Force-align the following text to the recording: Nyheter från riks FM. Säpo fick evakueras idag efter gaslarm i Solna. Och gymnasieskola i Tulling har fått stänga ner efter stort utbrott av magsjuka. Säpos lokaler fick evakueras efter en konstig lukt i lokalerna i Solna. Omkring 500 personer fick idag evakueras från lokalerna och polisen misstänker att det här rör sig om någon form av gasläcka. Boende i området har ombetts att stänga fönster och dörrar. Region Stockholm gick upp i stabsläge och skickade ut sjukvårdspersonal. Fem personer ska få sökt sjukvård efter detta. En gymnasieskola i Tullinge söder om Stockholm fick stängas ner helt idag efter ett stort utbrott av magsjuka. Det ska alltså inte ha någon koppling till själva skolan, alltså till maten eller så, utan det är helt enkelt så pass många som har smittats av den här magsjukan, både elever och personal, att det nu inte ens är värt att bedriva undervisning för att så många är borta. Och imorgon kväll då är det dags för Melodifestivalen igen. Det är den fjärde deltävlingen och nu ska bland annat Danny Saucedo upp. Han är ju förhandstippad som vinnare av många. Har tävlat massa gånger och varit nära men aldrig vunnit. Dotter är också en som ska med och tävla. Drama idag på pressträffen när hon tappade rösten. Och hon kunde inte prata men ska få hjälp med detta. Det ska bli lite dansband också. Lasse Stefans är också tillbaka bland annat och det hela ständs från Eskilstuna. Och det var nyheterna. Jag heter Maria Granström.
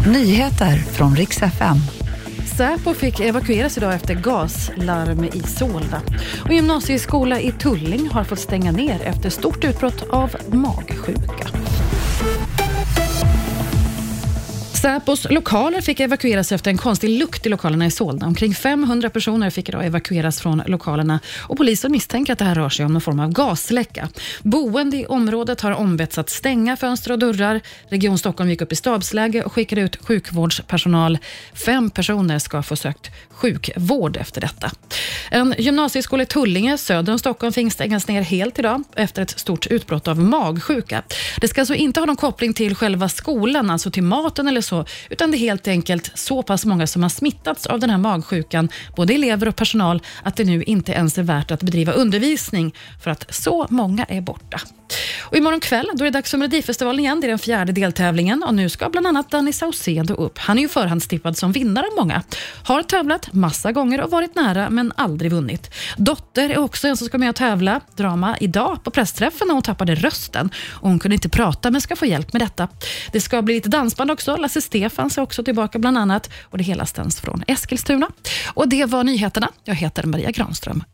Nyheter 0.00 0.76
från 0.76 1.16
riks 1.16 1.42
FM. 1.42 1.76
Säpo 2.56 2.94
fick 2.94 3.20
evakueras 3.20 3.78
idag 3.78 3.94
efter 3.94 4.14
gaslarm 4.14 5.24
i 5.24 5.40
Solna. 5.40 6.00
Och 6.44 6.52
gymnasieskola 6.52 7.40
i 7.40 7.52
Tulling 7.52 8.08
har 8.08 8.24
fått 8.24 8.38
stänga 8.38 8.72
ner 8.72 9.00
efter 9.02 9.30
stort 9.30 9.64
utbrott 9.64 10.02
av 10.10 10.36
magsjuka. 10.52 11.63
Säpos 14.84 15.26
lokaler 15.30 15.80
fick 15.80 16.00
evakueras 16.00 16.52
efter 16.52 16.70
en 16.70 16.78
konstig 16.78 17.08
lukt 17.08 17.46
i 17.46 17.48
lokalerna 17.48 17.86
i 17.86 17.90
Solna. 17.90 18.26
Omkring 18.26 18.54
500 18.54 19.10
personer 19.10 19.50
fick 19.50 19.68
idag 19.68 19.86
evakueras 19.86 20.40
från 20.40 20.62
lokalerna 20.66 21.20
och 21.40 21.56
polisen 21.56 21.92
misstänker 21.92 22.32
att 22.32 22.38
det 22.38 22.44
här 22.44 22.54
rör 22.54 22.68
sig 22.68 22.86
om 22.86 22.92
någon 22.92 23.00
form 23.00 23.20
av 23.20 23.32
gasläcka. 23.32 24.08
Boende 24.42 24.96
i 24.96 25.06
området 25.06 25.60
har 25.60 25.72
ombetts 25.72 26.18
att 26.18 26.30
stänga 26.30 26.76
fönster 26.76 27.12
och 27.12 27.18
dörrar. 27.18 27.60
Region 27.88 28.18
Stockholm 28.18 28.50
gick 28.50 28.62
upp 28.62 28.72
i 28.72 28.76
stabsläge 28.76 29.42
och 29.42 29.52
skickade 29.52 29.80
ut 29.80 29.96
sjukvårdspersonal. 30.06 31.18
Fem 31.54 31.90
personer 31.90 32.38
ska 32.38 32.62
få 32.62 32.76
sökt 32.76 33.10
sjukvård 33.30 34.16
efter 34.16 34.40
detta. 34.40 34.70
En 35.30 35.54
gymnasieskola 35.58 36.22
i 36.22 36.26
Tullinge 36.26 36.78
söder 36.78 37.12
om 37.12 37.18
Stockholm 37.18 37.52
fick 37.52 37.72
stängas 37.72 38.08
ner 38.08 38.22
helt 38.22 38.58
idag 38.58 38.82
efter 38.96 39.22
ett 39.22 39.38
stort 39.38 39.66
utbrott 39.66 40.08
av 40.08 40.18
magsjuka. 40.18 41.02
Det 41.40 41.48
ska 41.48 41.60
alltså 41.60 41.74
inte 41.74 42.00
ha 42.00 42.06
någon 42.06 42.16
koppling 42.16 42.54
till 42.54 42.74
själva 42.74 43.08
skolan, 43.08 43.70
alltså 43.70 43.90
till 43.90 44.02
maten 44.02 44.48
eller 44.48 44.60
så, 44.60 44.73
utan 45.10 45.30
det 45.30 45.36
är 45.36 45.38
helt 45.38 45.68
enkelt 45.68 46.10
så 46.14 46.42
pass 46.42 46.64
många 46.64 46.86
som 46.86 47.02
har 47.02 47.10
smittats 47.10 47.66
av 47.66 47.80
den 47.80 47.90
här 47.90 47.98
magsjukan, 47.98 48.68
både 48.96 49.14
elever 49.14 49.48
och 49.48 49.56
personal, 49.56 50.02
att 50.22 50.36
det 50.36 50.44
nu 50.44 50.62
inte 50.62 50.92
ens 50.92 51.18
är 51.18 51.22
värt 51.22 51.50
att 51.50 51.62
bedriva 51.62 51.92
undervisning 51.92 52.74
för 53.02 53.10
att 53.10 53.34
så 53.34 53.66
många 53.70 54.04
är 54.04 54.20
borta. 54.20 54.60
Och 55.24 55.36
imorgon 55.36 55.60
kväll 55.60 55.90
då 55.94 56.04
är 56.04 56.04
det 56.04 56.18
dags 56.18 56.30
för 56.30 56.38
Melodifestivalen 56.38 57.00
igen. 57.00 57.20
Det 57.20 57.26
är 57.26 57.28
den 57.28 57.38
fjärde 57.38 57.72
deltävlingen 57.72 58.42
och 58.42 58.54
nu 58.54 58.68
ska 58.68 58.88
bland 58.88 59.06
annat 59.06 59.30
Danny 59.30 59.52
Saucedo 59.52 60.14
upp. 60.14 60.38
Han 60.38 60.58
är 60.58 60.62
ju 60.62 60.68
förhandstippad 60.68 61.36
som 61.36 61.52
vinnare 61.52 61.86
av 61.86 61.96
många. 61.96 62.22
Har 62.62 62.82
tävlat 62.82 63.32
massa 63.32 63.72
gånger 63.72 64.00
och 64.00 64.10
varit 64.10 64.34
nära 64.34 64.70
men 64.70 64.92
aldrig 64.96 65.30
vunnit. 65.30 65.70
Dotter 65.96 66.50
är 66.50 66.58
också 66.58 66.88
en 66.88 66.96
som 66.96 67.06
ska 67.06 67.18
med 67.18 67.28
och 67.28 67.36
tävla. 67.36 67.80
Drama 67.96 68.36
idag 68.40 68.84
på 68.84 68.90
pressträffen 68.90 69.48
när 69.48 69.54
hon 69.54 69.62
tappade 69.62 69.94
rösten. 69.94 70.50
Och 70.70 70.88
hon 70.88 70.98
kunde 70.98 71.14
inte 71.14 71.28
prata 71.28 71.70
men 71.70 71.80
ska 71.80 71.96
få 71.96 72.06
hjälp 72.06 72.32
med 72.32 72.42
detta. 72.42 72.68
Det 73.12 73.20
ska 73.20 73.42
bli 73.42 73.54
lite 73.54 73.68
dansband 73.68 74.10
också. 74.10 74.36
Lasse 74.36 74.60
Stefans 74.60 75.18
är 75.18 75.22
också 75.22 75.44
tillbaka 75.44 75.78
bland 75.78 75.98
annat 75.98 76.30
och 76.42 76.58
det 76.58 76.64
hela 76.64 76.86
ständs 76.86 77.20
från 77.20 77.44
Eskilstuna. 77.46 78.08
Och 78.54 78.68
det 78.68 78.84
var 78.84 79.04
nyheterna. 79.04 79.48
Jag 79.64 79.74
heter 79.74 80.04
Maria 80.04 80.30
Granström. 80.30 80.84